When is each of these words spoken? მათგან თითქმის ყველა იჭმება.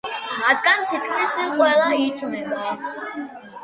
მათგან 0.37 0.87
თითქმის 0.93 1.37
ყველა 1.59 1.87
იჭმება. 2.09 2.69